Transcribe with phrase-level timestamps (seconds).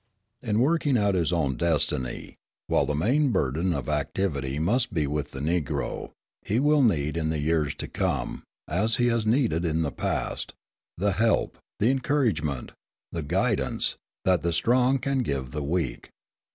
[0.41, 2.33] In working out his own destiny,
[2.65, 6.09] while the main burden of activity must be with the Negro,
[6.41, 10.55] he will need in the years to come, as he has needed in the past,
[10.97, 12.71] the help, the encouragement,
[13.11, 13.95] the guidance,
[14.25, 16.09] that the strong can give the weak.